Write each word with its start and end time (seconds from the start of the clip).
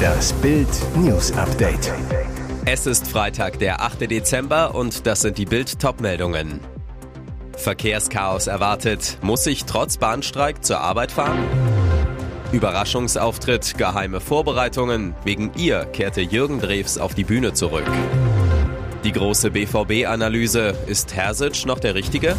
Das 0.00 0.32
Bild 0.34 0.68
News 0.96 1.32
Update. 1.32 1.92
Es 2.64 2.86
ist 2.86 3.08
Freitag, 3.08 3.58
der 3.58 3.80
8. 3.80 4.10
Dezember 4.10 4.74
und 4.74 5.06
das 5.06 5.22
sind 5.22 5.38
die 5.38 5.44
Bild 5.44 5.78
Topmeldungen. 5.78 6.60
Verkehrschaos 7.56 8.46
erwartet. 8.46 9.18
Muss 9.22 9.46
ich 9.46 9.64
trotz 9.64 9.96
Bahnstreik 9.96 10.64
zur 10.64 10.80
Arbeit 10.80 11.12
fahren? 11.12 11.38
Überraschungsauftritt, 12.52 13.78
geheime 13.78 14.20
Vorbereitungen. 14.20 15.14
Wegen 15.24 15.52
ihr 15.56 15.84
kehrte 15.86 16.20
Jürgen 16.20 16.60
Drews 16.60 16.98
auf 16.98 17.14
die 17.14 17.24
Bühne 17.24 17.52
zurück. 17.52 17.84
Die 19.04 19.12
große 19.12 19.50
BVB-Analyse. 19.50 20.74
Ist 20.86 21.14
Hersic 21.14 21.64
noch 21.66 21.78
der 21.78 21.94
Richtige? 21.94 22.36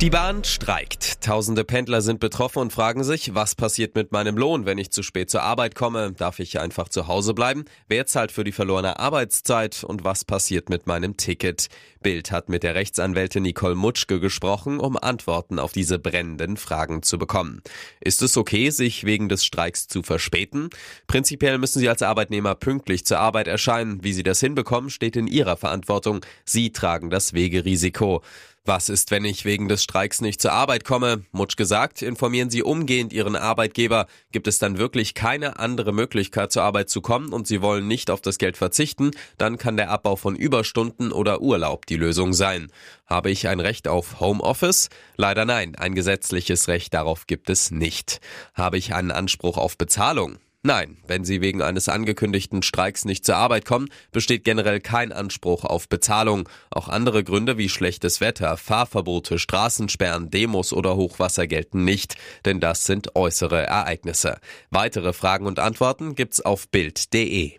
Die 0.00 0.08
Bahn 0.08 0.44
streikt. 0.44 1.20
Tausende 1.20 1.62
Pendler 1.62 2.00
sind 2.00 2.20
betroffen 2.20 2.60
und 2.60 2.72
fragen 2.72 3.04
sich, 3.04 3.34
was 3.34 3.54
passiert 3.54 3.94
mit 3.94 4.12
meinem 4.12 4.38
Lohn, 4.38 4.64
wenn 4.64 4.78
ich 4.78 4.90
zu 4.90 5.02
spät 5.02 5.28
zur 5.28 5.42
Arbeit 5.42 5.74
komme? 5.74 6.12
Darf 6.12 6.38
ich 6.38 6.58
einfach 6.58 6.88
zu 6.88 7.06
Hause 7.06 7.34
bleiben? 7.34 7.66
Wer 7.86 8.06
zahlt 8.06 8.32
für 8.32 8.42
die 8.42 8.52
verlorene 8.52 8.98
Arbeitszeit? 8.98 9.84
Und 9.84 10.02
was 10.02 10.24
passiert 10.24 10.70
mit 10.70 10.86
meinem 10.86 11.18
Ticket? 11.18 11.68
Bild 12.00 12.32
hat 12.32 12.48
mit 12.48 12.62
der 12.62 12.74
Rechtsanwältin 12.74 13.42
Nicole 13.42 13.74
Mutschke 13.74 14.20
gesprochen, 14.20 14.80
um 14.80 14.96
Antworten 14.96 15.58
auf 15.58 15.72
diese 15.72 15.98
brennenden 15.98 16.56
Fragen 16.56 17.02
zu 17.02 17.18
bekommen. 17.18 17.60
Ist 18.00 18.22
es 18.22 18.38
okay, 18.38 18.70
sich 18.70 19.04
wegen 19.04 19.28
des 19.28 19.44
Streiks 19.44 19.86
zu 19.86 20.02
verspäten? 20.02 20.70
Prinzipiell 21.08 21.58
müssen 21.58 21.78
Sie 21.78 21.90
als 21.90 22.00
Arbeitnehmer 22.00 22.54
pünktlich 22.54 23.04
zur 23.04 23.18
Arbeit 23.18 23.48
erscheinen. 23.48 24.02
Wie 24.02 24.14
Sie 24.14 24.22
das 24.22 24.40
hinbekommen, 24.40 24.88
steht 24.88 25.16
in 25.16 25.26
Ihrer 25.26 25.58
Verantwortung. 25.58 26.24
Sie 26.46 26.72
tragen 26.72 27.10
das 27.10 27.34
Wegerisiko. 27.34 28.22
Was 28.70 28.88
ist, 28.88 29.10
wenn 29.10 29.24
ich 29.24 29.44
wegen 29.44 29.66
des 29.66 29.82
Streiks 29.82 30.20
nicht 30.20 30.40
zur 30.40 30.52
Arbeit 30.52 30.84
komme? 30.84 31.24
Mutsch 31.32 31.56
gesagt, 31.56 32.02
informieren 32.02 32.50
Sie 32.50 32.62
umgehend 32.62 33.12
Ihren 33.12 33.34
Arbeitgeber. 33.34 34.06
Gibt 34.30 34.46
es 34.46 34.60
dann 34.60 34.78
wirklich 34.78 35.14
keine 35.14 35.58
andere 35.58 35.92
Möglichkeit 35.92 36.52
zur 36.52 36.62
Arbeit 36.62 36.88
zu 36.88 37.00
kommen 37.00 37.32
und 37.32 37.48
Sie 37.48 37.62
wollen 37.62 37.88
nicht 37.88 38.12
auf 38.12 38.20
das 38.20 38.38
Geld 38.38 38.56
verzichten, 38.56 39.10
dann 39.38 39.58
kann 39.58 39.76
der 39.76 39.90
Abbau 39.90 40.14
von 40.14 40.36
Überstunden 40.36 41.10
oder 41.10 41.40
Urlaub 41.40 41.84
die 41.86 41.96
Lösung 41.96 42.32
sein. 42.32 42.70
Habe 43.06 43.32
ich 43.32 43.48
ein 43.48 43.58
Recht 43.58 43.88
auf 43.88 44.20
Homeoffice? 44.20 44.88
Leider 45.16 45.44
nein, 45.44 45.74
ein 45.74 45.96
gesetzliches 45.96 46.68
Recht 46.68 46.94
darauf 46.94 47.26
gibt 47.26 47.50
es 47.50 47.72
nicht. 47.72 48.20
Habe 48.54 48.78
ich 48.78 48.94
einen 48.94 49.10
Anspruch 49.10 49.56
auf 49.56 49.78
Bezahlung? 49.78 50.38
Nein, 50.62 50.98
wenn 51.06 51.24
Sie 51.24 51.40
wegen 51.40 51.62
eines 51.62 51.88
angekündigten 51.88 52.62
Streiks 52.62 53.06
nicht 53.06 53.24
zur 53.24 53.36
Arbeit 53.36 53.64
kommen, 53.64 53.88
besteht 54.12 54.44
generell 54.44 54.78
kein 54.80 55.10
Anspruch 55.10 55.64
auf 55.64 55.88
Bezahlung. 55.88 56.50
Auch 56.70 56.88
andere 56.88 57.24
Gründe 57.24 57.56
wie 57.56 57.70
schlechtes 57.70 58.20
Wetter, 58.20 58.58
Fahrverbote, 58.58 59.38
Straßensperren, 59.38 60.28
Demos 60.28 60.74
oder 60.74 60.96
Hochwasser 60.96 61.46
gelten 61.46 61.84
nicht, 61.86 62.16
denn 62.44 62.60
das 62.60 62.84
sind 62.84 63.16
äußere 63.16 63.66
Ereignisse. 63.66 64.38
Weitere 64.68 65.14
Fragen 65.14 65.46
und 65.46 65.58
Antworten 65.58 66.14
gibt's 66.14 66.42
auf 66.42 66.68
Bild.de. 66.68 67.52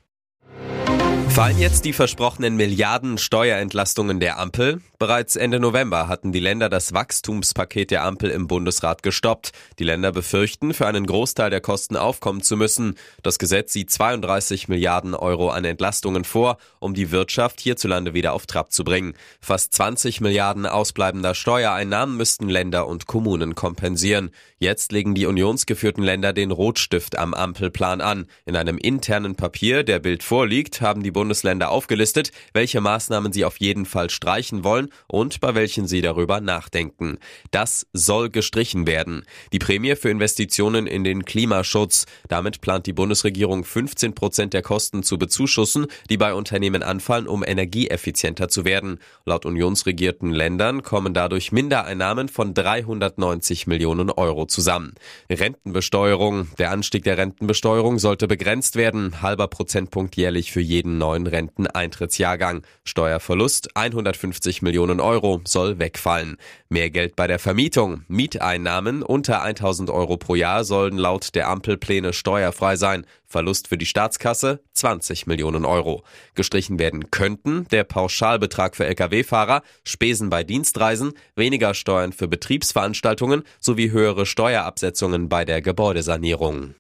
Fallen 1.30 1.60
jetzt 1.60 1.86
die 1.86 1.94
versprochenen 1.94 2.56
Milliarden 2.56 3.18
Steuerentlastungen 3.18 4.20
der 4.20 4.38
Ampel? 4.38 4.82
Bereits 5.02 5.36
Ende 5.36 5.60
November 5.60 6.08
hatten 6.08 6.32
die 6.32 6.40
Länder 6.40 6.70
das 6.70 6.94
Wachstumspaket 6.94 7.90
der 7.90 8.04
Ampel 8.04 8.30
im 8.30 8.46
Bundesrat 8.46 9.02
gestoppt. 9.02 9.52
Die 9.80 9.84
Länder 9.84 10.12
befürchten, 10.12 10.76
für 10.76 10.86
einen 10.86 11.08
Großteil 11.08 11.50
der 11.50 11.60
Kosten 11.60 11.98
aufkommen 11.98 12.44
zu 12.44 12.56
müssen. 12.56 12.94
Das 13.24 13.40
Gesetz 13.40 13.74
sieht 13.74 13.90
32 13.90 14.68
Milliarden 14.68 15.16
Euro 15.16 15.50
an 15.50 15.66
Entlastungen 15.66 16.24
vor, 16.24 16.58
um 16.78 16.94
die 16.94 17.10
Wirtschaft 17.10 17.62
hierzulande 17.62 18.14
wieder 18.14 18.34
auf 18.34 18.46
Trab 18.46 18.72
zu 18.72 18.84
bringen. 18.84 19.16
Fast 19.40 19.74
20 19.74 20.22
Milliarden 20.22 20.68
ausbleibender 20.68 21.34
Steuereinnahmen 21.34 22.16
müssten 22.16 22.48
Länder 22.48 22.86
und 22.86 23.08
Kommunen 23.08 23.56
kompensieren. 23.56 24.30
Jetzt 24.60 24.92
legen 24.92 25.16
die 25.16 25.26
unionsgeführten 25.26 26.04
Länder 26.04 26.32
den 26.32 26.52
Rotstift 26.52 27.18
am 27.18 27.34
Ampelplan 27.34 28.02
an. 28.02 28.28
In 28.46 28.56
einem 28.56 28.78
internen 28.78 29.34
Papier, 29.34 29.82
der 29.82 29.98
Bild 29.98 30.22
vorliegt, 30.22 30.80
haben 30.82 31.02
die 31.02 31.10
Bundesländer 31.10 31.72
aufgelistet, 31.72 32.32
welche 32.54 32.82
Maßnahmen 32.82 33.34
sie 33.34 33.46
auf 33.46 33.58
jeden 33.58 33.88
Fall 33.88 34.12
streichen 34.12 34.64
wollen 34.64 34.91
und 35.08 35.40
bei 35.40 35.56
welchen 35.56 35.88
sie 35.88 36.02
darüber 36.02 36.42
nachdenken. 36.42 37.18
Das 37.52 37.88
soll 37.94 38.30
gestrichen 38.30 38.88
werden. 38.88 39.24
Die 39.54 39.60
Prämie 39.60 39.96
für 39.96 40.10
Investitionen 40.10 40.88
in 40.88 41.04
den 41.04 41.26
Klimaschutz. 41.26 42.06
Damit 42.28 42.62
plant 42.62 42.86
die 42.86 42.94
Bundesregierung 42.94 43.64
15 43.64 44.16
Prozent 44.16 44.54
der 44.54 44.62
Kosten 44.62 45.04
zu 45.04 45.18
bezuschussen, 45.18 45.88
die 46.10 46.18
bei 46.18 46.34
Unternehmen 46.34 46.84
anfallen, 46.84 47.28
um 47.28 47.44
energieeffizienter 47.44 48.50
zu 48.50 48.66
werden. 48.66 49.00
Laut 49.26 49.46
unionsregierten 49.46 50.32
Ländern 50.32 50.84
kommen 50.84 51.14
dadurch 51.14 51.52
Mindereinnahmen 51.52 52.30
von 52.30 52.54
390 52.54 53.68
Millionen 53.68 54.10
Euro 54.10 54.46
zusammen. 54.46 54.94
Rentenbesteuerung. 55.30 56.48
Der 56.58 56.72
Anstieg 56.72 57.04
der 57.04 57.18
Rentenbesteuerung 57.18 58.00
sollte 58.00 58.28
begrenzt 58.28 58.76
werden. 58.76 59.22
Halber 59.22 59.48
Prozentpunkt 59.48 60.16
jährlich 60.18 60.52
für 60.52 60.62
jeden 60.62 60.98
neuen 60.98 61.28
Renteneintrittsjahrgang. 61.28 62.64
Steuerverlust 62.84 63.76
150 63.76 64.62
Millionen 64.62 64.81
Euro 64.90 65.42
soll 65.46 65.78
wegfallen. 65.78 66.38
Mehr 66.70 66.90
Geld 66.90 67.16
bei 67.16 67.28
der 67.28 67.38
Vermietung. 67.38 68.04
Mieteinnahmen 68.08 69.04
unter 69.04 69.42
1000 69.44 69.90
Euro 69.90 70.18
pro 70.18 70.36
Jahr 70.36 70.64
sollen 70.64 70.98
laut 70.98 71.36
der 71.36 71.50
Ampelpläne 71.50 72.14
steuerfrei 72.14 72.76
sein. 72.76 73.06
Verlust 73.28 73.68
für 73.68 73.78
die 73.78 73.86
Staatskasse 73.86 74.62
20 74.74 75.28
Millionen 75.28 75.66
Euro. 75.66 76.04
Gestrichen 76.34 76.80
werden 76.80 77.12
könnten 77.12 77.68
der 77.72 77.84
Pauschalbetrag 77.84 78.76
für 78.76 78.86
Lkw-Fahrer, 78.86 79.62
Spesen 79.84 80.30
bei 80.30 80.44
Dienstreisen, 80.44 81.14
weniger 81.36 81.74
Steuern 81.74 82.14
für 82.14 82.28
Betriebsveranstaltungen 82.28 83.44
sowie 83.60 83.92
höhere 83.92 84.26
Steuerabsetzungen 84.26 85.30
bei 85.30 85.46
der 85.46 85.62
Gebäudesanierung. 85.62 86.76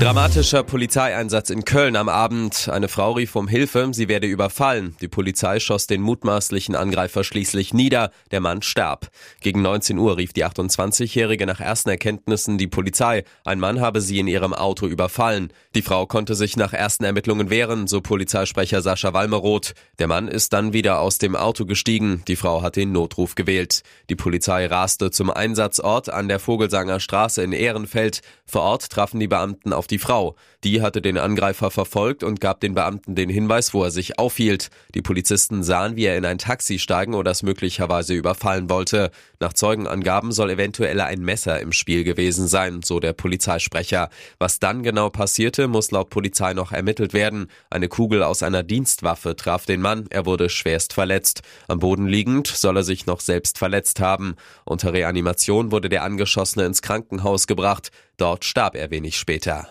Dramatischer 0.00 0.62
Polizeieinsatz 0.62 1.50
in 1.50 1.64
Köln 1.64 1.96
am 1.96 2.08
Abend. 2.08 2.68
Eine 2.68 2.86
Frau 2.86 3.12
rief 3.12 3.34
um 3.34 3.48
Hilfe, 3.48 3.88
sie 3.90 4.06
werde 4.06 4.28
überfallen. 4.28 4.94
Die 5.00 5.08
Polizei 5.08 5.58
schoss 5.58 5.88
den 5.88 6.02
mutmaßlichen 6.02 6.76
Angreifer 6.76 7.24
schließlich 7.24 7.74
nieder. 7.74 8.12
Der 8.30 8.38
Mann 8.38 8.62
starb. 8.62 9.08
Gegen 9.40 9.60
19 9.60 9.98
Uhr 9.98 10.16
rief 10.16 10.32
die 10.32 10.44
28-Jährige 10.44 11.46
nach 11.46 11.58
ersten 11.58 11.90
Erkenntnissen 11.90 12.58
die 12.58 12.68
Polizei. 12.68 13.24
Ein 13.44 13.58
Mann 13.58 13.80
habe 13.80 14.00
sie 14.00 14.20
in 14.20 14.28
ihrem 14.28 14.54
Auto 14.54 14.86
überfallen. 14.86 15.52
Die 15.74 15.82
Frau 15.82 16.06
konnte 16.06 16.36
sich 16.36 16.56
nach 16.56 16.72
ersten 16.72 17.02
Ermittlungen 17.02 17.50
wehren, 17.50 17.88
so 17.88 18.00
Polizeisprecher 18.00 18.82
Sascha 18.82 19.12
Walmeroth. 19.14 19.74
Der 19.98 20.06
Mann 20.06 20.28
ist 20.28 20.52
dann 20.52 20.72
wieder 20.72 21.00
aus 21.00 21.18
dem 21.18 21.34
Auto 21.34 21.66
gestiegen. 21.66 22.22
Die 22.28 22.36
Frau 22.36 22.62
hat 22.62 22.76
den 22.76 22.92
Notruf 22.92 23.34
gewählt. 23.34 23.82
Die 24.10 24.16
Polizei 24.16 24.66
raste 24.66 25.10
zum 25.10 25.32
Einsatzort 25.32 26.08
an 26.08 26.28
der 26.28 26.38
Vogelsanger 26.38 27.00
Straße 27.00 27.42
in 27.42 27.50
Ehrenfeld. 27.50 28.20
Vor 28.46 28.62
Ort 28.62 28.90
trafen 28.90 29.18
die 29.18 29.26
Beamten 29.26 29.72
auf 29.72 29.87
die 29.90 29.98
Frau. 29.98 30.36
Die 30.64 30.82
hatte 30.82 31.00
den 31.00 31.18
Angreifer 31.18 31.70
verfolgt 31.70 32.24
und 32.24 32.40
gab 32.40 32.60
den 32.60 32.74
Beamten 32.74 33.14
den 33.14 33.28
Hinweis, 33.28 33.74
wo 33.74 33.84
er 33.84 33.92
sich 33.92 34.18
aufhielt. 34.18 34.70
Die 34.94 35.02
Polizisten 35.02 35.62
sahen, 35.62 35.94
wie 35.94 36.06
er 36.06 36.16
in 36.16 36.24
ein 36.24 36.38
Taxi 36.38 36.80
steigen 36.80 37.14
oder 37.14 37.30
es 37.30 37.44
möglicherweise 37.44 38.14
überfallen 38.14 38.68
wollte. 38.68 39.10
Nach 39.38 39.52
Zeugenangaben 39.52 40.32
soll 40.32 40.50
eventuell 40.50 41.00
ein 41.00 41.20
Messer 41.20 41.60
im 41.60 41.70
Spiel 41.72 42.02
gewesen 42.02 42.48
sein, 42.48 42.82
so 42.82 42.98
der 42.98 43.12
Polizeisprecher. 43.12 44.10
Was 44.38 44.58
dann 44.58 44.82
genau 44.82 45.10
passierte, 45.10 45.68
muss 45.68 45.92
laut 45.92 46.10
Polizei 46.10 46.54
noch 46.54 46.72
ermittelt 46.72 47.12
werden. 47.12 47.46
Eine 47.70 47.88
Kugel 47.88 48.24
aus 48.24 48.42
einer 48.42 48.64
Dienstwaffe 48.64 49.36
traf 49.36 49.64
den 49.64 49.80
Mann, 49.80 50.06
er 50.10 50.26
wurde 50.26 50.48
schwerst 50.48 50.92
verletzt. 50.92 51.42
Am 51.68 51.78
Boden 51.78 52.08
liegend 52.08 52.48
soll 52.48 52.78
er 52.78 52.82
sich 52.82 53.06
noch 53.06 53.20
selbst 53.20 53.58
verletzt 53.58 54.00
haben. 54.00 54.34
Unter 54.64 54.92
Reanimation 54.92 55.70
wurde 55.70 55.88
der 55.88 56.02
Angeschossene 56.02 56.66
ins 56.66 56.82
Krankenhaus 56.82 57.46
gebracht. 57.46 57.90
Dort 58.16 58.44
starb 58.44 58.74
er 58.74 58.90
wenig 58.90 59.16
später. 59.16 59.68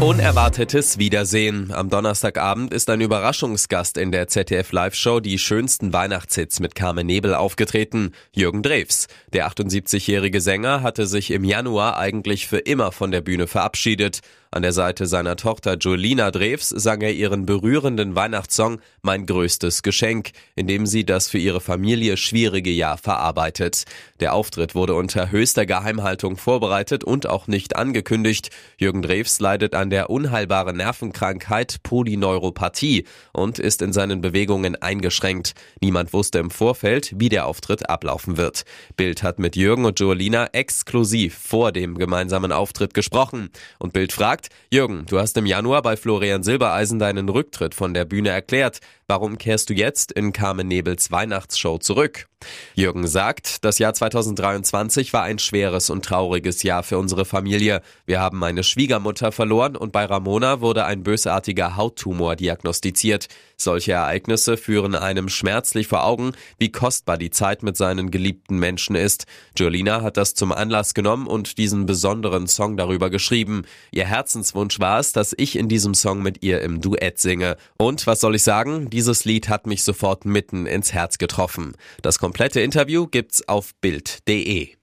Unerwartetes 0.00 0.98
Wiedersehen. 0.98 1.70
Am 1.72 1.88
Donnerstagabend 1.88 2.74
ist 2.74 2.90
ein 2.90 3.00
Überraschungsgast 3.00 3.96
in 3.96 4.10
der 4.10 4.28
ZDF 4.28 4.72
Live-Show 4.72 5.20
die 5.20 5.38
schönsten 5.38 5.92
Weihnachtshits 5.92 6.60
mit 6.60 6.74
Carmen 6.74 7.06
Nebel 7.06 7.34
aufgetreten, 7.34 8.12
Jürgen 8.32 8.62
Drews. 8.62 9.06
Der 9.32 9.48
78-jährige 9.48 10.40
Sänger 10.40 10.82
hatte 10.82 11.06
sich 11.06 11.30
im 11.30 11.44
Januar 11.44 11.96
eigentlich 11.96 12.48
für 12.48 12.58
immer 12.58 12.92
von 12.92 13.12
der 13.12 13.20
Bühne 13.20 13.46
verabschiedet. 13.46 14.20
An 14.54 14.62
der 14.62 14.72
Seite 14.72 15.06
seiner 15.06 15.34
Tochter 15.34 15.74
Jolina 15.78 16.30
Drews 16.30 16.68
sang 16.68 17.00
er 17.00 17.12
ihren 17.12 17.44
berührenden 17.44 18.14
Weihnachtssong 18.14 18.78
Mein 19.02 19.26
größtes 19.26 19.82
Geschenk, 19.82 20.30
in 20.54 20.68
dem 20.68 20.86
sie 20.86 21.04
das 21.04 21.26
für 21.28 21.38
ihre 21.38 21.60
Familie 21.60 22.16
schwierige 22.16 22.70
Jahr 22.70 22.96
verarbeitet. 22.96 23.82
Der 24.20 24.32
Auftritt 24.32 24.76
wurde 24.76 24.94
unter 24.94 25.32
höchster 25.32 25.66
Geheimhaltung 25.66 26.36
vorbereitet 26.36 27.02
und 27.02 27.26
auch 27.26 27.48
nicht 27.48 27.74
angekündigt. 27.74 28.50
Jürgen 28.78 29.02
Drews 29.02 29.40
leidet 29.40 29.74
an 29.74 29.90
der 29.90 30.08
unheilbaren 30.08 30.76
Nervenkrankheit 30.76 31.82
Polyneuropathie 31.82 33.06
und 33.32 33.58
ist 33.58 33.82
in 33.82 33.92
seinen 33.92 34.20
Bewegungen 34.20 34.80
eingeschränkt. 34.80 35.54
Niemand 35.80 36.12
wusste 36.12 36.38
im 36.38 36.52
Vorfeld, 36.52 37.12
wie 37.16 37.28
der 37.28 37.46
Auftritt 37.46 37.90
ablaufen 37.90 38.36
wird. 38.36 38.62
Bild 38.96 39.24
hat 39.24 39.40
mit 39.40 39.56
Jürgen 39.56 39.84
und 39.84 39.98
Jolina 39.98 40.46
exklusiv 40.52 41.36
vor 41.36 41.72
dem 41.72 41.98
gemeinsamen 41.98 42.52
Auftritt 42.52 42.94
gesprochen 42.94 43.50
und 43.80 43.92
Bild 43.92 44.12
fragt, 44.12 44.43
sagt, 44.44 44.54
Jürgen, 44.70 45.06
du 45.06 45.18
hast 45.18 45.36
im 45.36 45.46
Januar 45.46 45.82
bei 45.82 45.96
Florian 45.96 46.42
Silbereisen 46.42 46.98
deinen 46.98 47.28
Rücktritt 47.28 47.74
von 47.74 47.94
der 47.94 48.04
Bühne 48.04 48.30
erklärt. 48.30 48.80
Warum 49.06 49.36
kehrst 49.36 49.68
du 49.68 49.74
jetzt 49.74 50.12
in 50.12 50.32
Carmen 50.32 50.66
Nebels 50.66 51.10
Weihnachtsshow 51.10 51.76
zurück? 51.76 52.26
Jürgen 52.74 53.06
sagt, 53.06 53.64
das 53.64 53.78
Jahr 53.78 53.94
2023 53.94 55.12
war 55.12 55.22
ein 55.22 55.38
schweres 55.38 55.90
und 55.90 56.04
trauriges 56.04 56.62
Jahr 56.62 56.82
für 56.82 56.98
unsere 56.98 57.24
Familie. 57.24 57.82
Wir 58.06 58.20
haben 58.20 58.38
meine 58.38 58.62
Schwiegermutter 58.62 59.32
verloren 59.32 59.76
und 59.76 59.92
bei 59.92 60.04
Ramona 60.04 60.60
wurde 60.60 60.84
ein 60.84 61.02
bösartiger 61.02 61.76
Hauttumor 61.76 62.36
diagnostiziert. 62.36 63.28
Solche 63.56 63.92
Ereignisse 63.92 64.56
führen 64.56 64.94
einem 64.94 65.28
schmerzlich 65.28 65.86
vor 65.86 66.04
Augen, 66.04 66.32
wie 66.58 66.72
kostbar 66.72 67.16
die 67.16 67.30
Zeit 67.30 67.62
mit 67.62 67.76
seinen 67.76 68.10
geliebten 68.10 68.58
Menschen 68.58 68.96
ist. 68.96 69.26
Jolina 69.56 70.02
hat 70.02 70.16
das 70.16 70.34
zum 70.34 70.52
Anlass 70.52 70.92
genommen 70.94 71.26
und 71.26 71.56
diesen 71.56 71.86
besonderen 71.86 72.46
Song 72.46 72.76
darüber 72.76 73.10
geschrieben. 73.10 73.62
Ihr 73.92 74.06
Herzenswunsch 74.06 74.80
war 74.80 74.98
es, 74.98 75.12
dass 75.12 75.34
ich 75.36 75.56
in 75.56 75.68
diesem 75.68 75.94
Song 75.94 76.22
mit 76.22 76.42
ihr 76.42 76.62
im 76.62 76.80
Duett 76.80 77.18
singe. 77.18 77.56
Und 77.78 78.06
was 78.06 78.20
soll 78.20 78.34
ich 78.34 78.42
sagen? 78.42 78.90
Dieses 78.94 79.24
Lied 79.24 79.48
hat 79.48 79.66
mich 79.66 79.82
sofort 79.82 80.24
mitten 80.24 80.66
ins 80.66 80.92
Herz 80.92 81.18
getroffen. 81.18 81.72
Das 82.02 82.20
komplette 82.20 82.60
Interview 82.60 83.08
gibt's 83.08 83.48
auf 83.48 83.74
Bild.de. 83.80 84.76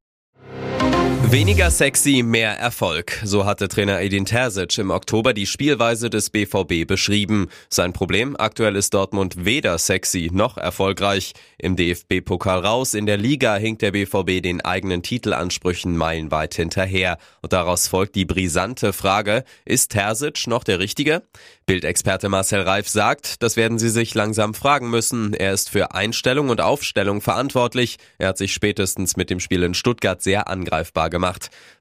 Weniger 1.32 1.72
sexy, 1.72 2.24
mehr 2.24 2.60
Erfolg. 2.60 3.22
So 3.24 3.46
hatte 3.46 3.70
Trainer 3.70 4.02
Edin 4.02 4.26
Terzic 4.26 4.78
im 4.78 4.92
Oktober 4.92 5.34
die 5.34 5.46
Spielweise 5.46 6.10
des 6.10 6.30
BVB 6.30 6.86
beschrieben. 6.86 7.48
Sein 7.70 7.94
Problem, 7.94 8.36
aktuell 8.38 8.76
ist 8.76 8.94
Dortmund 8.94 9.46
weder 9.46 9.78
sexy 9.78 10.30
noch 10.34 10.58
erfolgreich. 10.58 11.32
Im 11.58 11.78
DFB-Pokal 11.78 12.66
raus, 12.66 12.94
in 12.94 13.06
der 13.06 13.16
Liga 13.16 13.56
hinkt 13.56 13.82
der 13.82 13.92
BVB 13.92 14.44
den 14.44 14.60
eigenen 14.60 15.04
Titelansprüchen 15.04 15.96
meilenweit 15.96 16.54
hinterher. 16.56 17.18
Und 17.42 17.54
daraus 17.54 17.88
folgt 17.88 18.16
die 18.16 18.26
brisante 18.26 18.92
Frage, 18.92 19.46
ist 19.64 19.94
Terzic 19.94 20.48
noch 20.48 20.66
der 20.66 20.80
Richtige? 20.80 21.24
Bildexperte 21.66 22.28
Marcel 22.28 22.64
Reif 22.64 22.90
sagt, 22.90 23.42
das 23.42 23.56
werden 23.56 23.80
sie 23.80 23.90
sich 23.90 24.14
langsam 24.16 24.54
fragen 24.54 24.90
müssen. 24.90 25.34
Er 25.34 25.54
ist 25.54 25.70
für 25.70 25.94
Einstellung 25.94 26.50
und 26.50 26.60
Aufstellung 26.60 27.22
verantwortlich. 27.22 28.00
Er 28.18 28.30
hat 28.30 28.38
sich 28.38 28.52
spätestens 28.52 29.16
mit 29.16 29.30
dem 29.30 29.40
Spiel 29.40 29.64
in 29.64 29.74
Stuttgart 29.74 30.22
sehr 30.22 30.50
angreifbar 30.50 31.10
gemacht. 31.10 31.21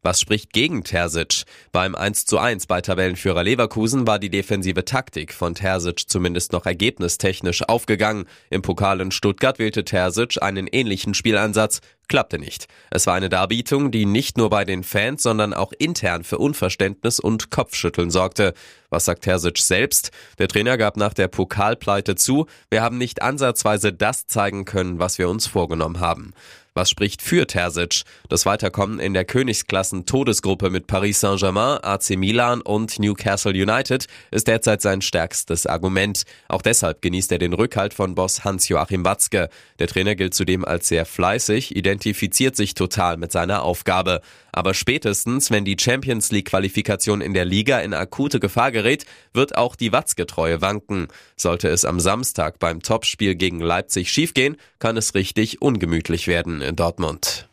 Was 0.03 0.21
spricht 0.21 0.53
gegen 0.53 0.85
Terzic? 0.85 1.45
Beim 1.73 1.95
1 1.95 2.27
zu 2.27 2.39
1 2.39 2.67
bei 2.67 2.81
Tabellenführer 2.81 3.43
Leverkusen 3.43 4.07
war 4.07 4.19
die 4.19 4.31
defensive 4.31 4.85
Taktik 4.85 5.35
von 5.35 5.55
Terzic 5.55 6.09
zumindest 6.09 6.53
noch 6.53 6.67
ergebnistechnisch 6.67 7.63
aufgegangen. 7.69 8.27
Im 8.51 8.63
Pokal 8.63 9.01
in 9.01 9.11
Stuttgart 9.11 9.59
wählte 9.59 9.85
Terzic 9.85 10.43
einen 10.43 10.67
ähnlichen 10.67 11.15
Spielansatz 11.15 11.81
klappte 12.11 12.41
nicht. 12.41 12.67
Es 12.91 13.07
war 13.07 13.15
eine 13.15 13.29
Darbietung, 13.31 13.93
die 13.93 14.05
nicht 14.05 14.37
nur 14.37 14.51
bei 14.51 14.67
den 14.67 14.83
Fans, 14.83 15.23
sondern 15.23 15.55
auch 15.55 15.73
intern 15.79 16.25
für 16.25 16.39
Unverständnis 16.39 17.21
und 17.21 17.51
Kopfschütteln 17.51 18.11
sorgte. 18.11 18.53
Was 18.91 19.05
sagt 19.05 19.23
Terzic 19.23 19.59
selbst? 19.59 20.11
Der 20.39 20.49
Trainer 20.49 20.77
gab 20.77 20.97
nach 20.97 21.15
der 21.15 21.29
Pokalpleite 21.29 22.17
zu, 22.17 22.47
wir 22.69 22.83
haben 22.83 22.99
nicht 22.99 23.23
ansatzweise 23.23 23.93
das 23.93 24.27
zeigen 24.27 24.65
können, 24.65 24.99
was 24.99 25.19
wir 25.19 25.29
uns 25.29 25.47
vorgenommen 25.47 26.01
haben. 26.01 26.35
Was 26.73 26.89
spricht 26.89 27.21
für 27.21 27.49
Terzic? 27.49 28.05
Das 28.29 28.47
Weiterkommen 28.47 29.01
in 29.01 29.13
der 29.13 29.25
Königsklassen 29.25 30.07
Todesgruppe 30.07 30.71
mit 30.71 30.87
Paris 30.87 31.19
Saint-Germain, 31.19 31.79
AC 31.83 32.11
Milan 32.11 32.61
und 32.61 33.01
Newcastle 33.01 33.51
United 33.51 34.07
ist 34.31 34.47
derzeit 34.47 34.81
sein 34.81 35.03
stärkstes 35.03 35.67
Argument. 35.67 36.23
Auch 36.49 36.63
deshalb 36.63 37.03
genießt 37.03 37.33
er 37.33 37.39
den 37.39 37.55
Rückhalt 37.55 37.93
von 37.93 38.15
Boss 38.15 38.45
Hans-Joachim 38.45 39.05
Watzke. 39.05 39.49
Der 39.81 39.89
Trainer 39.89 40.15
gilt 40.15 40.33
zudem 40.35 40.65
als 40.65 40.87
sehr 40.87 41.07
fleißig, 41.07 41.75
identifiziert 41.75 42.55
sich 42.55 42.75
total 42.75 43.17
mit 43.17 43.33
seiner 43.33 43.63
Aufgabe. 43.63 44.21
Aber 44.53 44.75
spätestens, 44.75 45.51
wenn 45.51 45.65
die 45.65 45.77
Champions 45.79 46.31
League 46.31 46.51
Qualifikation 46.51 47.21
in 47.21 47.35
der 47.35 47.45
Liga 47.45 47.81
in 47.81 47.95
akute 47.95 48.39
Gefahr 48.41 48.71
gerät, 48.71 49.07
wird 49.33 49.57
auch 49.57 49.75
die 49.75 49.93
Watzgetreue 49.93 50.61
wanken. 50.61 51.09
Sollte 51.37 51.69
es 51.69 51.85
am 51.85 51.99
Samstag 51.99 52.59
beim 52.59 52.81
Topspiel 52.81 53.35
gegen 53.35 53.61
Leipzig 53.61 54.11
schiefgehen, 54.11 54.57
kann 54.79 54.97
es 54.97 55.15
richtig 55.15 55.63
ungemütlich 55.63 56.27
werden 56.27 56.61
in 56.71 56.77
Dortmund. 56.77 57.47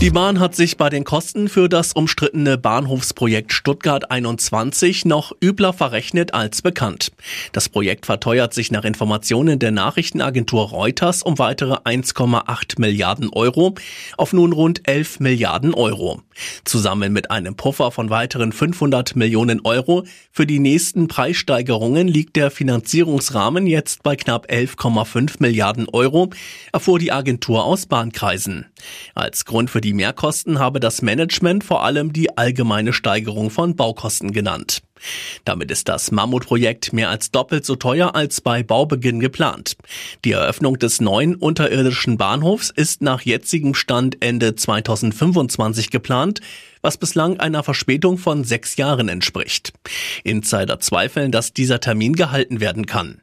Die 0.00 0.08
Bahn 0.08 0.40
hat 0.40 0.56
sich 0.56 0.78
bei 0.78 0.88
den 0.88 1.04
Kosten 1.04 1.50
für 1.50 1.68
das 1.68 1.92
umstrittene 1.92 2.56
Bahnhofsprojekt 2.56 3.52
Stuttgart 3.52 4.10
21 4.10 5.04
noch 5.04 5.32
übler 5.44 5.74
verrechnet 5.74 6.32
als 6.32 6.62
bekannt. 6.62 7.12
Das 7.52 7.68
Projekt 7.68 8.06
verteuert 8.06 8.54
sich 8.54 8.72
nach 8.72 8.84
Informationen 8.84 9.58
der 9.58 9.72
Nachrichtenagentur 9.72 10.70
Reuters 10.70 11.22
um 11.22 11.38
weitere 11.38 11.74
1,8 11.74 12.80
Milliarden 12.80 13.28
Euro 13.28 13.74
auf 14.16 14.32
nun 14.32 14.54
rund 14.54 14.88
11 14.88 15.20
Milliarden 15.20 15.74
Euro. 15.74 16.22
Zusammen 16.64 17.12
mit 17.12 17.30
einem 17.30 17.54
Puffer 17.54 17.90
von 17.90 18.08
weiteren 18.08 18.52
500 18.52 19.16
Millionen 19.16 19.60
Euro 19.64 20.04
für 20.32 20.46
die 20.46 20.60
nächsten 20.60 21.08
Preissteigerungen 21.08 22.08
liegt 22.08 22.36
der 22.36 22.50
Finanzierungsrahmen 22.50 23.66
jetzt 23.66 24.02
bei 24.02 24.16
knapp 24.16 24.50
11,5 24.50 25.34
Milliarden 25.40 25.86
Euro, 25.92 26.30
erfuhr 26.72 26.98
die 26.98 27.12
Agentur 27.12 27.64
aus 27.64 27.84
Bahnkreisen. 27.84 28.64
Als 29.14 29.44
Grund 29.44 29.68
für 29.68 29.82
die 29.82 29.89
die 29.90 29.94
Mehrkosten 29.94 30.60
habe 30.60 30.78
das 30.78 31.02
Management 31.02 31.64
vor 31.64 31.82
allem 31.82 32.12
die 32.12 32.38
allgemeine 32.38 32.92
Steigerung 32.92 33.50
von 33.50 33.74
Baukosten 33.74 34.30
genannt. 34.30 34.82
Damit 35.44 35.72
ist 35.72 35.88
das 35.88 36.12
Mammutprojekt 36.12 36.92
mehr 36.92 37.10
als 37.10 37.32
doppelt 37.32 37.64
so 37.64 37.74
teuer 37.74 38.14
als 38.14 38.40
bei 38.40 38.62
Baubeginn 38.62 39.18
geplant. 39.18 39.76
Die 40.24 40.30
Eröffnung 40.30 40.78
des 40.78 41.00
neuen 41.00 41.34
unterirdischen 41.34 42.18
Bahnhofs 42.18 42.70
ist 42.70 43.02
nach 43.02 43.22
jetzigem 43.22 43.74
Stand 43.74 44.22
Ende 44.22 44.54
2025 44.54 45.90
geplant, 45.90 46.40
was 46.82 46.96
bislang 46.96 47.38
einer 47.38 47.62
Verspätung 47.62 48.18
von 48.18 48.44
sechs 48.44 48.76
Jahren 48.76 49.08
entspricht. 49.08 49.72
Insider 50.24 50.80
zweifeln, 50.80 51.32
dass 51.32 51.52
dieser 51.52 51.80
Termin 51.80 52.14
gehalten 52.14 52.60
werden 52.60 52.86
kann. 52.86 53.20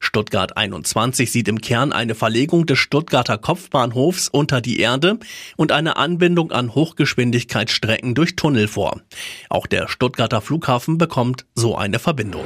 Stuttgart 0.00 0.56
21 0.56 1.30
sieht 1.30 1.48
im 1.48 1.60
Kern 1.60 1.92
eine 1.92 2.14
Verlegung 2.14 2.66
des 2.66 2.78
Stuttgarter 2.78 3.38
Kopfbahnhofs 3.38 4.28
unter 4.28 4.60
die 4.60 4.80
Erde 4.80 5.18
und 5.56 5.72
eine 5.72 5.96
Anbindung 5.96 6.52
an 6.52 6.74
Hochgeschwindigkeitsstrecken 6.74 8.14
durch 8.14 8.36
Tunnel 8.36 8.68
vor. 8.68 9.00
Auch 9.48 9.66
der 9.66 9.88
Stuttgarter 9.88 10.40
Flughafen 10.40 10.98
bekommt 10.98 11.44
so 11.54 11.76
eine 11.76 11.98
Verbindung. 11.98 12.44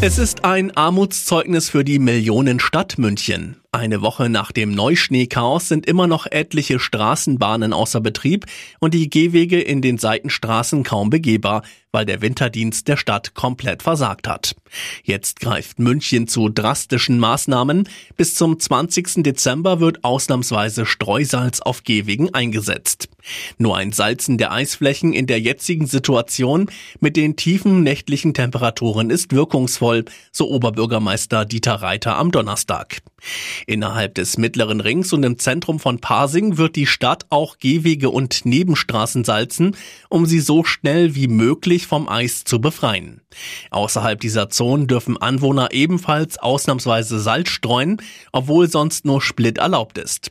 Es 0.00 0.16
ist 0.16 0.44
ein 0.44 0.74
Armutszeugnis 0.74 1.68
für 1.68 1.84
die 1.84 1.98
Millionenstadt 1.98 2.96
München. 2.96 3.59
Eine 3.72 4.02
Woche 4.02 4.28
nach 4.28 4.50
dem 4.50 4.72
Neuschneechaos 4.72 5.68
sind 5.68 5.86
immer 5.86 6.08
noch 6.08 6.26
etliche 6.26 6.80
Straßenbahnen 6.80 7.72
außer 7.72 8.00
Betrieb 8.00 8.46
und 8.80 8.94
die 8.94 9.08
Gehwege 9.08 9.60
in 9.60 9.80
den 9.80 9.96
Seitenstraßen 9.96 10.82
kaum 10.82 11.08
begehbar, 11.08 11.62
weil 11.92 12.04
der 12.04 12.22
Winterdienst 12.22 12.88
der 12.88 12.96
Stadt 12.96 13.34
komplett 13.34 13.82
versagt 13.82 14.28
hat. 14.28 14.54
Jetzt 15.02 15.40
greift 15.40 15.78
München 15.78 16.28
zu 16.28 16.48
drastischen 16.48 17.18
Maßnahmen. 17.18 17.88
Bis 18.16 18.34
zum 18.34 18.58
20. 18.58 19.22
Dezember 19.22 19.80
wird 19.80 20.04
ausnahmsweise 20.04 20.86
Streusalz 20.86 21.60
auf 21.60 21.82
Gehwegen 21.82 22.32
eingesetzt. 22.34 23.08
Nur 23.58 23.76
ein 23.76 23.92
Salzen 23.92 24.38
der 24.38 24.52
Eisflächen 24.52 25.12
in 25.12 25.26
der 25.26 25.40
jetzigen 25.40 25.86
Situation 25.86 26.70
mit 27.00 27.16
den 27.16 27.36
tiefen 27.36 27.82
nächtlichen 27.82 28.34
Temperaturen 28.34 29.10
ist 29.10 29.32
wirkungsvoll, 29.32 30.04
so 30.32 30.48
Oberbürgermeister 30.48 31.44
Dieter 31.44 31.74
Reiter 31.74 32.16
am 32.16 32.30
Donnerstag. 32.30 33.02
Innerhalb 33.66 34.14
des 34.14 34.38
mittleren 34.38 34.80
Rings 34.80 35.12
und 35.12 35.22
im 35.24 35.38
Zentrum 35.38 35.78
von 35.78 35.98
Pasing 35.98 36.56
wird 36.56 36.76
die 36.76 36.86
Stadt 36.86 37.26
auch 37.30 37.58
Gehwege 37.58 38.10
und 38.10 38.46
Nebenstraßen 38.46 39.24
salzen, 39.24 39.76
um 40.08 40.26
sie 40.26 40.40
so 40.40 40.64
schnell 40.64 41.14
wie 41.14 41.28
möglich 41.28 41.79
vom 41.86 42.08
Eis 42.08 42.44
zu 42.44 42.60
befreien. 42.60 43.20
Außerhalb 43.70 44.20
dieser 44.20 44.50
Zonen 44.50 44.86
dürfen 44.86 45.16
Anwohner 45.20 45.68
ebenfalls 45.72 46.38
ausnahmsweise 46.38 47.20
Salz 47.20 47.48
streuen, 47.50 48.02
obwohl 48.32 48.68
sonst 48.68 49.04
nur 49.04 49.22
Split 49.22 49.58
erlaubt 49.58 49.98
ist. 49.98 50.30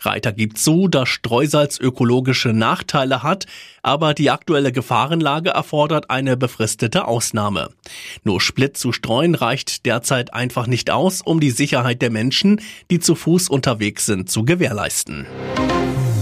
Reiter 0.00 0.32
gibt 0.32 0.58
zu, 0.58 0.88
dass 0.88 1.08
Streusalz 1.08 1.78
ökologische 1.78 2.52
Nachteile 2.52 3.22
hat, 3.22 3.46
aber 3.82 4.14
die 4.14 4.30
aktuelle 4.30 4.72
Gefahrenlage 4.72 5.50
erfordert 5.50 6.10
eine 6.10 6.36
befristete 6.36 7.06
Ausnahme. 7.06 7.70
Nur 8.24 8.40
Split 8.40 8.76
zu 8.76 8.92
streuen 8.92 9.34
reicht 9.34 9.86
derzeit 9.86 10.34
einfach 10.34 10.66
nicht 10.66 10.90
aus, 10.90 11.20
um 11.22 11.40
die 11.40 11.50
Sicherheit 11.50 12.02
der 12.02 12.10
Menschen, 12.10 12.60
die 12.90 13.00
zu 13.00 13.14
Fuß 13.14 13.48
unterwegs 13.48 14.06
sind, 14.06 14.30
zu 14.30 14.44
gewährleisten. 14.44 15.26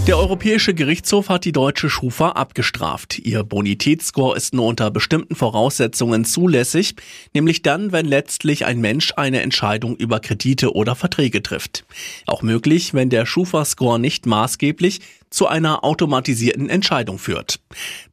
Der 0.09 0.17
Europäische 0.17 0.73
Gerichtshof 0.73 1.29
hat 1.29 1.45
die 1.45 1.53
deutsche 1.53 1.91
Schufa 1.91 2.31
abgestraft. 2.31 3.19
Ihr 3.19 3.45
Bonitätsscore 3.45 4.39
ist 4.39 4.55
nur 4.55 4.65
unter 4.65 4.91
bestimmten 4.91 5.35
Voraussetzungen 5.35 6.25
zulässig, 6.25 6.95
nämlich 7.35 7.61
dann, 7.61 7.93
wenn 7.93 8.07
letztlich 8.07 8.65
ein 8.65 8.81
Mensch 8.81 9.13
eine 9.19 9.43
Entscheidung 9.43 9.97
über 9.97 10.19
Kredite 10.21 10.73
oder 10.73 10.97
Verträge 10.97 11.43
trifft. 11.43 11.85
Auch 12.25 12.41
möglich, 12.41 12.95
wenn 12.95 13.11
der 13.11 13.27
Schufa-Score 13.27 13.99
nicht 13.99 14.25
maßgeblich 14.25 15.01
zu 15.29 15.47
einer 15.47 15.85
automatisierten 15.85 16.71
Entscheidung 16.71 17.19
führt. 17.19 17.61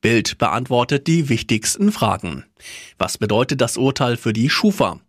Bild 0.02 0.38
beantwortet 0.38 1.08
die 1.08 1.30
wichtigsten 1.30 1.94
Fragen. 1.94 2.44
Was 2.98 3.18
bedeutet 3.18 3.62
das 3.62 3.78
Urteil 3.78 4.18
für 4.18 4.34
die 4.34 4.50
Schufa? 4.50 5.00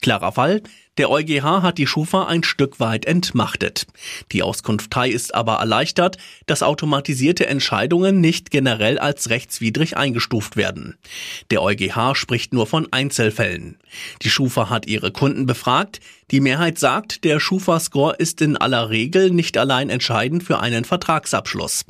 Klarer 0.00 0.32
Fall, 0.32 0.62
Der 0.98 1.08
EuGH 1.08 1.62
hat 1.62 1.78
die 1.78 1.86
Schufa 1.86 2.26
ein 2.26 2.42
Stück 2.42 2.78
weit 2.78 3.06
entmachtet. 3.06 3.86
Die 4.30 4.42
Auskunftei 4.42 5.08
ist 5.08 5.34
aber 5.34 5.54
erleichtert, 5.54 6.18
dass 6.44 6.62
automatisierte 6.62 7.46
Entscheidungen 7.46 8.20
nicht 8.20 8.50
generell 8.50 8.98
als 8.98 9.30
rechtswidrig 9.30 9.96
eingestuft 9.96 10.56
werden. 10.56 10.98
Der 11.50 11.62
EuGH 11.62 12.14
spricht 12.14 12.52
nur 12.52 12.66
von 12.66 12.88
Einzelfällen. 12.90 13.78
Die 14.20 14.28
Schufa 14.28 14.68
hat 14.68 14.86
ihre 14.86 15.12
Kunden 15.12 15.46
befragt. 15.46 16.00
Die 16.30 16.40
Mehrheit 16.40 16.78
sagt, 16.78 17.24
der 17.24 17.40
Schufa-Score 17.40 18.16
ist 18.16 18.42
in 18.42 18.58
aller 18.58 18.90
Regel 18.90 19.30
nicht 19.30 19.56
allein 19.56 19.88
entscheidend 19.88 20.42
für 20.42 20.60
einen 20.60 20.84
Vertragsabschluss. 20.84 21.86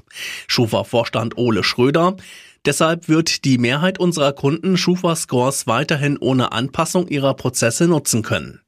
Schufa-Vorstand 0.47 1.37
Ole 1.37 1.64
Schröder 1.64 2.16
Deshalb 2.64 3.09
wird 3.09 3.45
die 3.45 3.59
Mehrheit 3.59 3.99
unserer 3.99 4.33
Kunden 4.33 4.76
Schufa-Scores 4.76 5.66
weiterhin 5.66 6.16
ohne 6.16 6.52
Anpassung 6.52 7.09
ihrer 7.09 7.35
Prozesse 7.35 7.88
nutzen 7.88 8.23
können. 8.23 8.61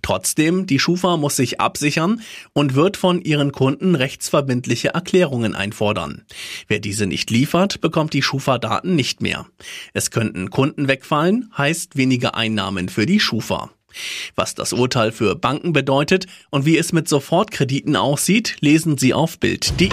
Trotzdem, 0.00 0.66
die 0.66 0.78
Schufa 0.78 1.18
muss 1.18 1.36
sich 1.36 1.60
absichern 1.60 2.22
und 2.54 2.74
wird 2.74 2.96
von 2.96 3.20
ihren 3.20 3.52
Kunden 3.52 3.94
rechtsverbindliche 3.94 4.94
Erklärungen 4.94 5.54
einfordern. 5.54 6.22
Wer 6.66 6.78
diese 6.78 7.06
nicht 7.06 7.30
liefert, 7.30 7.82
bekommt 7.82 8.14
die 8.14 8.22
Schufa-Daten 8.22 8.94
nicht 8.94 9.20
mehr. 9.20 9.46
Es 9.92 10.10
könnten 10.10 10.48
Kunden 10.48 10.88
wegfallen, 10.88 11.50
heißt 11.56 11.96
weniger 11.96 12.34
Einnahmen 12.34 12.88
für 12.88 13.04
die 13.04 13.20
Schufa. 13.20 13.70
Was 14.34 14.54
das 14.54 14.72
Urteil 14.72 15.12
für 15.12 15.36
Banken 15.36 15.74
bedeutet 15.74 16.26
und 16.50 16.64
wie 16.64 16.78
es 16.78 16.92
mit 16.92 17.08
Sofortkrediten 17.08 17.96
aussieht, 17.96 18.56
lesen 18.60 18.96
Sie 18.96 19.12
auf 19.12 19.38
Bild.de. 19.38 19.90